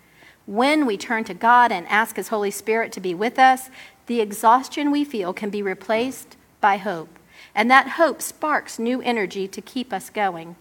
When 0.47 0.87
we 0.87 0.97
turn 0.97 1.25
to 1.25 1.35
God 1.35 1.71
and 1.71 1.87
ask 1.89 2.17
His 2.17 2.29
Holy 2.29 2.51
Spirit 2.51 2.91
to 2.93 3.01
be 3.01 3.15
with 3.15 3.39
us, 3.39 3.69
the 4.07 4.21
exhaustion 4.21 4.91
we 4.91 5.05
feel 5.05 5.35
can 5.35 5.51
be 5.51 5.61
replaced 5.61 6.37
by 6.63 6.79
hope. 6.79 7.19
And 7.55 7.71
that 7.71 7.91
hope 7.91 8.23
sparks 8.23 8.79
new 8.79 9.03
energy 9.03 9.47
to 9.47 9.61
keep 9.61 9.93
us 9.93 10.09
going. 10.09 10.57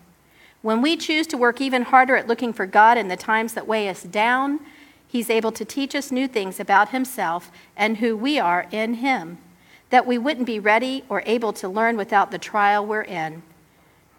When 0.62 0.82
we 0.82 0.98
choose 0.98 1.26
to 1.28 1.38
work 1.38 1.62
even 1.62 1.84
harder 1.84 2.18
at 2.18 2.28
looking 2.28 2.52
for 2.52 2.66
God 2.66 2.98
in 2.98 3.08
the 3.08 3.16
times 3.16 3.54
that 3.54 3.68
weigh 3.68 3.88
us 3.88 4.04
down, 4.04 4.60
He's 5.08 5.30
able 5.30 5.54
to 5.54 5.64
teach 5.64 5.96
us 5.96 6.12
new 6.12 6.28
things 6.28 6.60
about 6.60 6.90
Himself 6.90 7.50
and 7.78 7.98
who 7.98 8.18
we 8.18 8.38
are 8.38 8.68
in 8.72 8.96
Him 8.96 9.38
that 9.90 10.06
we 10.06 10.18
wouldn't 10.18 10.46
be 10.46 10.60
ready 10.60 11.04
or 11.10 11.24
able 11.26 11.54
to 11.54 11.68
learn 11.68 11.98
without 11.98 12.32
the 12.32 12.38
trial 12.38 12.86
we're 12.86 13.02
in. 13.02 13.42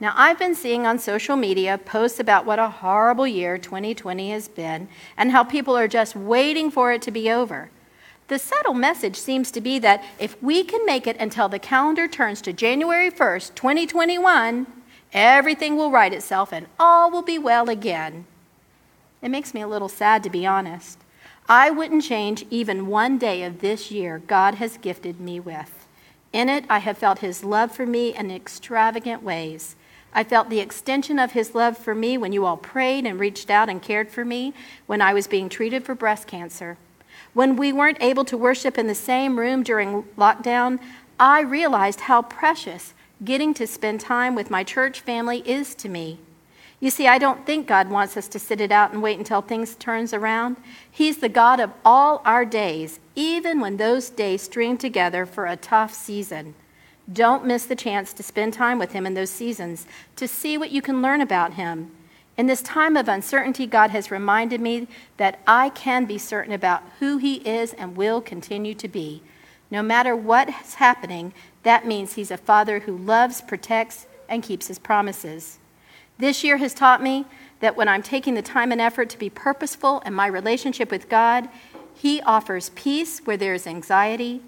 Now, 0.01 0.13
I've 0.17 0.39
been 0.39 0.55
seeing 0.55 0.87
on 0.87 0.99
social 0.99 1.37
media 1.37 1.77
posts 1.77 2.21
about 2.21 2.47
what 2.47 2.61
a 2.61 2.69
horrible 2.69 3.27
year 3.27 3.59
2020 3.59 4.31
has 4.31 4.47
been 4.47 4.89
and 5.17 5.33
how 5.33 5.43
people 5.43 5.77
are 5.77 5.89
just 5.89 6.15
waiting 6.15 6.71
for 6.71 6.93
it 6.93 7.03
to 7.03 7.11
be 7.11 7.31
over. 7.31 7.71
The 8.29 8.39
subtle 8.39 8.75
message 8.75 9.17
seems 9.17 9.51
to 9.51 9.61
be 9.61 9.79
that 9.81 10.05
if 10.19 10.41
we 10.43 10.63
can 10.63 10.87
make 10.87 11.07
it 11.07 11.17
until 11.17 11.49
the 11.49 11.59
calendar 11.59 12.07
turns 12.07 12.41
to 12.43 12.53
January 12.53 13.11
1st, 13.11 13.55
2021, 13.55 14.67
everything 15.13 15.77
will 15.77 15.91
right 15.91 16.13
itself 16.13 16.53
and 16.53 16.67
all 16.79 17.11
will 17.11 17.23
be 17.23 17.39
well 17.39 17.69
again. 17.69 18.27
It 19.21 19.31
makes 19.31 19.53
me 19.53 19.63
a 19.63 19.69
little 19.69 19.89
sad, 19.89 20.23
to 20.23 20.31
be 20.31 20.47
honest. 20.47 20.99
I 21.51 21.71
wouldn't 21.71 22.03
change 22.05 22.45
even 22.51 22.89
one 22.89 23.17
day 23.17 23.43
of 23.43 23.61
this 23.61 23.91
year 23.91 24.21
God 24.27 24.57
has 24.57 24.77
gifted 24.77 25.19
me 25.19 25.41
with. 25.41 25.87
In 26.31 26.51
it, 26.51 26.67
I 26.69 26.81
have 26.81 26.99
felt 26.99 27.21
His 27.21 27.43
love 27.43 27.73
for 27.73 27.87
me 27.87 28.15
in 28.15 28.31
extravagant 28.31 29.23
ways. 29.23 29.75
I 30.13 30.25
felt 30.25 30.51
the 30.51 30.61
extension 30.61 31.19
of 31.19 31.33
His 31.33 31.55
love 31.55 31.79
for 31.79 31.95
me 31.95 32.19
when 32.19 32.33
you 32.33 32.45
all 32.45 32.59
prayed 32.59 33.07
and 33.07 33.19
reached 33.19 33.49
out 33.49 33.71
and 33.71 33.81
cared 33.81 34.11
for 34.11 34.27
me 34.27 34.53
when 34.87 35.01
I 35.01 35.15
was 35.15 35.27
being 35.27 35.49
treated 35.49 35.85
for 35.85 35.95
breast 35.95 36.27
cancer. 36.27 36.77
When 37.33 37.57
we 37.57 37.73
weren't 37.73 38.03
able 38.03 38.27
to 38.27 38.37
worship 38.37 38.77
in 38.77 38.87
the 38.87 38.95
same 38.95 39.39
room 39.39 39.63
during 39.63 40.03
lockdown, 40.19 40.79
I 41.19 41.41
realized 41.41 42.01
how 42.01 42.23
precious 42.23 42.93
getting 43.25 43.55
to 43.55 43.67
spend 43.67 44.01
time 44.01 44.35
with 44.35 44.51
my 44.51 44.65
church 44.65 45.01
family 45.01 45.43
is 45.49 45.75
to 45.77 45.89
me. 45.89 46.19
You 46.81 46.91
see, 46.91 47.09
I 47.09 47.19
don't 47.19 47.45
think 47.45 47.67
God 47.67 47.91
wants 47.91 48.17
us 48.17 48.29
to 48.29 48.39
sit 48.39 48.61
it 48.61 48.71
out 48.71 48.93
and 48.93 49.03
wait 49.03 49.19
until 49.19 49.43
things 49.43 49.75
turns 49.75 50.15
around. 50.15 50.57
He's 50.89 51.19
the 51.19 51.29
God 51.29 51.59
of 51.59 51.73
all 51.85 52.23
our 52.25 52.45
days, 52.45 53.01
even 53.17 53.61
when 53.61 53.77
those 53.77 54.11
days 54.11 54.43
string 54.43 54.77
together 54.77 55.27
for 55.27 55.47
a 55.47 55.57
tough 55.57 55.93
season. 55.93 56.55
Don't 57.13 57.47
miss 57.47 57.65
the 57.65 57.75
chance 57.75 58.13
to 58.13 58.23
spend 58.23 58.55
time 58.55 58.79
with 58.79 58.93
him 58.93 59.07
in 59.07 59.15
those 59.15 59.31
seasons, 59.31 59.87
to 60.15 60.29
see 60.29 60.57
what 60.57 60.71
you 60.71 60.81
can 60.81 61.03
learn 61.03 61.21
about 61.21 61.55
him. 61.55 61.91
In 62.37 62.47
this 62.47 62.63
time 62.63 62.97
of 62.97 63.09
uncertainty, 63.09 63.67
God 63.67 63.91
has 63.91 64.13
reminded 64.13 64.61
me 64.61 64.87
that 65.17 65.41
I 65.45 65.71
can 65.71 66.05
be 66.05 66.19
certain 66.19 66.53
about 66.53 66.85
who 67.01 67.19
he 67.19 67.37
is 67.37 67.73
and 67.73 67.97
will 67.97 68.21
continue 68.21 68.75
to 68.75 68.87
be. 68.87 69.23
No 69.69 69.83
matter 69.83 70.15
what's 70.15 70.75
happening, 70.75 71.33
that 71.65 71.87
means 71.87 72.13
he's 72.13 72.31
a 72.31 72.37
father 72.37 72.81
who 72.81 72.97
loves, 72.97 73.41
protects, 73.41 74.07
and 74.29 74.45
keeps 74.45 74.69
his 74.69 74.79
promises. 74.79 75.59
This 76.19 76.43
year 76.43 76.57
has 76.57 76.75
taught 76.75 77.03
me 77.03 77.27
that 77.61 77.77
when 77.77 77.89
I'm 77.89 78.03
taking 78.03 78.35
the 78.35 78.43
time 78.43 78.73
and 78.73 78.81
effort 78.81 79.09
to 79.11 79.19
be 79.19 79.31
purposeful 79.31 80.01
in 80.01 80.15
my 80.15 80.27
relationship 80.27 80.91
with 80.91 81.09
God, 81.09 81.49
He 81.95 82.21
offers 82.23 82.71
peace 82.71 83.21
where 83.21 83.37
there 83.37 83.55
is 83.55 83.67
anxiety, 83.67 84.43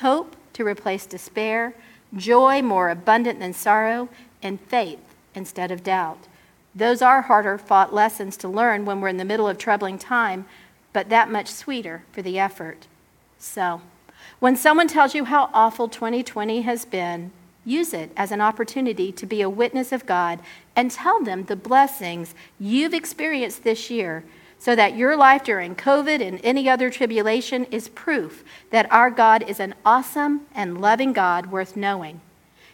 hope 0.00 0.36
to 0.52 0.66
replace 0.66 1.06
despair, 1.06 1.74
joy 2.14 2.62
more 2.62 2.90
abundant 2.90 3.40
than 3.40 3.52
sorrow, 3.52 4.08
and 4.42 4.60
faith 4.60 5.00
instead 5.34 5.70
of 5.70 5.82
doubt. 5.82 6.28
Those 6.74 7.00
are 7.00 7.22
harder 7.22 7.56
fought 7.56 7.94
lessons 7.94 8.36
to 8.38 8.48
learn 8.48 8.84
when 8.84 9.00
we're 9.00 9.08
in 9.08 9.16
the 9.16 9.24
middle 9.24 9.48
of 9.48 9.56
troubling 9.56 9.98
time, 9.98 10.44
but 10.92 11.08
that 11.08 11.30
much 11.30 11.48
sweeter 11.48 12.04
for 12.12 12.20
the 12.20 12.38
effort. 12.38 12.86
So, 13.38 13.80
when 14.38 14.56
someone 14.56 14.88
tells 14.88 15.14
you 15.14 15.24
how 15.24 15.48
awful 15.54 15.88
2020 15.88 16.62
has 16.62 16.84
been, 16.84 17.32
use 17.66 17.92
it 17.92 18.10
as 18.16 18.32
an 18.32 18.40
opportunity 18.40 19.12
to 19.12 19.26
be 19.26 19.42
a 19.42 19.50
witness 19.50 19.92
of 19.92 20.06
God 20.06 20.40
and 20.74 20.90
tell 20.90 21.22
them 21.22 21.44
the 21.44 21.56
blessings 21.56 22.34
you've 22.58 22.94
experienced 22.94 23.64
this 23.64 23.90
year 23.90 24.24
so 24.58 24.74
that 24.74 24.96
your 24.96 25.16
life 25.16 25.44
during 25.44 25.74
COVID 25.74 26.26
and 26.26 26.40
any 26.42 26.68
other 26.68 26.88
tribulation 26.88 27.64
is 27.66 27.88
proof 27.88 28.42
that 28.70 28.90
our 28.90 29.10
God 29.10 29.42
is 29.42 29.60
an 29.60 29.74
awesome 29.84 30.46
and 30.54 30.80
loving 30.80 31.12
God 31.12 31.46
worth 31.46 31.76
knowing. 31.76 32.20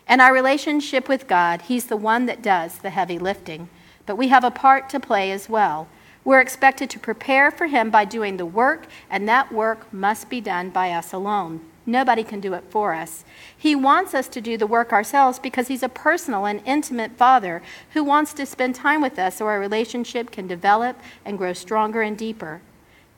And 0.06 0.20
our 0.20 0.32
relationship 0.32 1.08
with 1.08 1.26
God, 1.26 1.62
He's 1.62 1.86
the 1.86 1.96
one 1.96 2.26
that 2.26 2.42
does 2.42 2.78
the 2.78 2.90
heavy 2.90 3.18
lifting, 3.18 3.68
but 4.06 4.16
we 4.16 4.28
have 4.28 4.44
a 4.44 4.50
part 4.50 4.88
to 4.90 5.00
play 5.00 5.32
as 5.32 5.48
well. 5.48 5.88
We're 6.24 6.40
expected 6.40 6.90
to 6.90 7.00
prepare 7.00 7.50
for 7.50 7.66
Him 7.66 7.90
by 7.90 8.04
doing 8.04 8.36
the 8.36 8.46
work, 8.46 8.86
and 9.10 9.28
that 9.28 9.52
work 9.52 9.92
must 9.92 10.28
be 10.28 10.40
done 10.40 10.70
by 10.70 10.90
us 10.90 11.12
alone. 11.12 11.60
Nobody 11.84 12.22
can 12.22 12.40
do 12.40 12.54
it 12.54 12.64
for 12.70 12.94
us. 12.94 13.24
He 13.56 13.74
wants 13.74 14.14
us 14.14 14.28
to 14.28 14.40
do 14.40 14.56
the 14.56 14.66
work 14.66 14.92
ourselves 14.92 15.38
because 15.38 15.68
He's 15.68 15.82
a 15.82 15.88
personal 15.88 16.46
and 16.46 16.62
intimate 16.64 17.16
Father 17.16 17.62
who 17.92 18.04
wants 18.04 18.32
to 18.34 18.46
spend 18.46 18.74
time 18.74 19.02
with 19.02 19.18
us 19.18 19.36
so 19.36 19.46
our 19.46 19.58
relationship 19.58 20.30
can 20.30 20.46
develop 20.46 21.00
and 21.24 21.38
grow 21.38 21.52
stronger 21.52 22.02
and 22.02 22.16
deeper. 22.16 22.60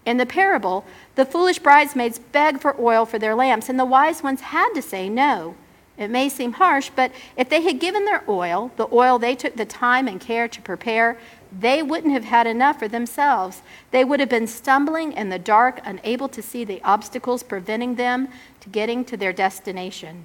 In 0.06 0.16
the 0.16 0.26
parable, 0.26 0.84
the 1.14 1.24
foolish 1.24 1.58
bridesmaids 1.58 2.18
begged 2.18 2.60
for 2.60 2.78
oil 2.80 3.06
for 3.06 3.18
their 3.18 3.34
lamps, 3.34 3.68
and 3.68 3.78
the 3.78 3.84
wise 3.84 4.22
ones 4.22 4.40
had 4.42 4.72
to 4.74 4.82
say 4.82 5.08
no. 5.08 5.54
It 5.96 6.10
may 6.10 6.28
seem 6.28 6.54
harsh, 6.54 6.90
but 6.94 7.12
if 7.36 7.48
they 7.48 7.62
had 7.62 7.78
given 7.78 8.04
their 8.04 8.24
oil, 8.28 8.72
the 8.76 8.88
oil 8.92 9.18
they 9.18 9.36
took 9.36 9.56
the 9.56 9.64
time 9.64 10.08
and 10.08 10.20
care 10.20 10.48
to 10.48 10.60
prepare, 10.60 11.16
they 11.56 11.84
wouldn't 11.84 12.12
have 12.12 12.24
had 12.24 12.48
enough 12.48 12.80
for 12.80 12.88
themselves. 12.88 13.62
They 13.92 14.04
would 14.04 14.18
have 14.18 14.28
been 14.28 14.48
stumbling 14.48 15.12
in 15.12 15.28
the 15.28 15.38
dark, 15.38 15.80
unable 15.84 16.28
to 16.30 16.42
see 16.42 16.64
the 16.64 16.82
obstacles 16.82 17.44
preventing 17.44 17.94
them 17.94 18.28
to 18.64 18.70
getting 18.70 19.04
to 19.04 19.16
their 19.16 19.32
destination. 19.32 20.24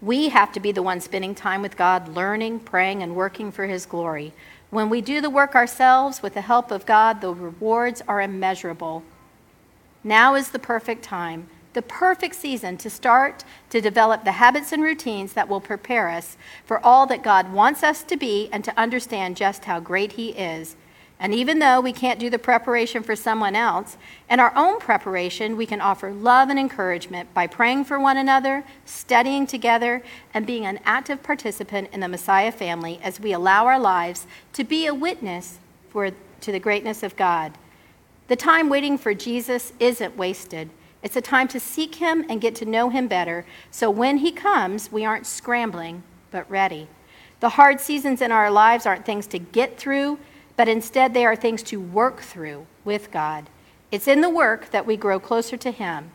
We 0.00 0.30
have 0.30 0.52
to 0.52 0.60
be 0.60 0.72
the 0.72 0.82
ones 0.82 1.04
spending 1.04 1.34
time 1.34 1.62
with 1.62 1.76
God, 1.76 2.08
learning, 2.08 2.60
praying, 2.60 3.02
and 3.02 3.14
working 3.14 3.52
for 3.52 3.66
His 3.66 3.86
glory. 3.86 4.32
When 4.70 4.88
we 4.88 5.00
do 5.00 5.20
the 5.20 5.30
work 5.30 5.54
ourselves 5.54 6.22
with 6.22 6.34
the 6.34 6.40
help 6.40 6.70
of 6.70 6.86
God, 6.86 7.20
the 7.20 7.34
rewards 7.34 8.02
are 8.08 8.22
immeasurable. 8.22 9.02
Now 10.02 10.34
is 10.34 10.50
the 10.50 10.58
perfect 10.58 11.02
time 11.02 11.48
the 11.74 11.82
perfect 11.82 12.36
season 12.36 12.76
to 12.76 12.88
start 12.88 13.44
to 13.68 13.80
develop 13.80 14.24
the 14.24 14.32
habits 14.32 14.72
and 14.72 14.82
routines 14.82 15.32
that 15.32 15.48
will 15.48 15.60
prepare 15.60 16.08
us 16.08 16.36
for 16.64 16.78
all 16.86 17.04
that 17.06 17.22
God 17.22 17.52
wants 17.52 17.82
us 17.82 18.04
to 18.04 18.16
be 18.16 18.48
and 18.52 18.64
to 18.64 18.78
understand 18.78 19.36
just 19.36 19.64
how 19.64 19.80
great 19.80 20.12
He 20.12 20.30
is. 20.30 20.76
And 21.24 21.32
even 21.32 21.58
though 21.58 21.80
we 21.80 21.94
can't 21.94 22.20
do 22.20 22.28
the 22.28 22.38
preparation 22.38 23.02
for 23.02 23.16
someone 23.16 23.56
else, 23.56 23.96
in 24.28 24.40
our 24.40 24.52
own 24.54 24.78
preparation, 24.78 25.56
we 25.56 25.64
can 25.64 25.80
offer 25.80 26.12
love 26.12 26.50
and 26.50 26.58
encouragement 26.58 27.32
by 27.32 27.46
praying 27.46 27.86
for 27.86 27.98
one 27.98 28.18
another, 28.18 28.62
studying 28.84 29.46
together, 29.46 30.02
and 30.34 30.46
being 30.46 30.66
an 30.66 30.80
active 30.84 31.22
participant 31.22 31.88
in 31.94 32.00
the 32.00 32.08
Messiah 32.08 32.52
family 32.52 33.00
as 33.02 33.20
we 33.20 33.32
allow 33.32 33.64
our 33.64 33.78
lives 33.78 34.26
to 34.52 34.64
be 34.64 34.84
a 34.84 34.92
witness 34.92 35.60
for, 35.88 36.10
to 36.42 36.52
the 36.52 36.60
greatness 36.60 37.02
of 37.02 37.16
God. 37.16 37.54
The 38.28 38.36
time 38.36 38.68
waiting 38.68 38.98
for 38.98 39.14
Jesus 39.14 39.72
isn't 39.80 40.18
wasted. 40.18 40.68
It's 41.02 41.16
a 41.16 41.22
time 41.22 41.48
to 41.48 41.58
seek 41.58 41.94
Him 41.94 42.26
and 42.28 42.38
get 42.38 42.54
to 42.56 42.66
know 42.66 42.90
Him 42.90 43.08
better 43.08 43.46
so 43.70 43.88
when 43.88 44.18
He 44.18 44.30
comes, 44.30 44.92
we 44.92 45.06
aren't 45.06 45.26
scrambling, 45.26 46.02
but 46.30 46.50
ready. 46.50 46.86
The 47.40 47.48
hard 47.48 47.80
seasons 47.80 48.20
in 48.20 48.30
our 48.30 48.50
lives 48.50 48.84
aren't 48.84 49.06
things 49.06 49.26
to 49.28 49.38
get 49.38 49.78
through, 49.78 50.18
but 50.56 50.68
instead 50.68 51.12
they 51.12 51.26
are 51.26 51.36
things 51.36 51.62
to 51.64 51.80
work 51.80 52.20
through 52.20 52.66
with 52.84 53.10
God. 53.10 53.50
It's 53.90 54.08
in 54.08 54.22
the 54.22 54.30
work 54.30 54.70
that 54.70 54.86
we 54.86 54.96
grow 54.96 55.20
closer 55.20 55.56
to 55.56 55.70
Him. 55.70 56.10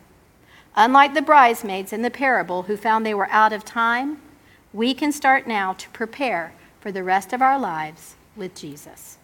Unlike 0.75 1.13
the 1.13 1.21
bridesmaids 1.21 1.93
in 1.93 2.01
the 2.01 2.09
parable 2.09 2.63
who 2.63 2.77
found 2.77 3.05
they 3.05 3.13
were 3.13 3.29
out 3.29 3.53
of 3.53 3.63
time, 3.63 4.21
we 4.73 4.93
can 4.93 5.11
start 5.11 5.47
now 5.47 5.73
to 5.73 5.89
prepare 5.89 6.53
for 6.79 6.91
the 6.91 7.03
rest 7.03 7.33
of 7.33 7.41
our 7.41 7.59
lives 7.59 8.15
with 8.35 8.55
Jesus. 8.55 9.18